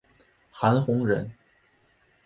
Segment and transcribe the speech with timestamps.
[0.49, 1.31] 韩弘人。